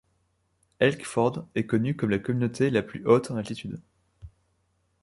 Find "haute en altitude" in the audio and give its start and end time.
3.05-3.79